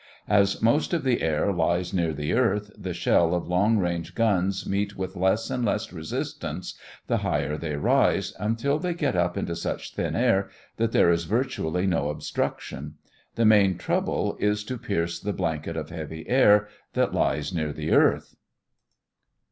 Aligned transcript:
As 0.27 0.63
most 0.63 0.95
of 0.95 1.03
the 1.03 1.21
air 1.21 1.53
lies 1.53 1.93
near 1.93 2.11
the 2.11 2.33
earth, 2.33 2.71
the 2.75 2.91
shell 2.91 3.35
of 3.35 3.47
long 3.47 3.77
range 3.77 4.15
guns 4.15 4.65
meet 4.67 4.97
with 4.97 5.15
less 5.15 5.51
and 5.51 5.63
less 5.63 5.93
resistance 5.93 6.73
the 7.05 7.17
higher 7.17 7.55
they 7.55 7.75
rise, 7.75 8.33
until 8.39 8.79
they 8.79 8.95
get 8.95 9.15
up 9.15 9.37
into 9.37 9.55
such 9.55 9.93
thin 9.93 10.15
air 10.15 10.49
that 10.77 10.91
there 10.91 11.11
is 11.11 11.25
virtually 11.25 11.85
no 11.85 12.09
obstruction. 12.09 12.95
The 13.35 13.45
main 13.45 13.77
trouble 13.77 14.37
is 14.39 14.63
to 14.63 14.79
pierce 14.79 15.19
the 15.19 15.33
blanket 15.33 15.77
of 15.77 15.91
heavy 15.91 16.27
air 16.27 16.67
that 16.93 17.13
lies 17.13 17.53
near 17.53 17.71
the 17.71 17.91
earth. 17.91 18.33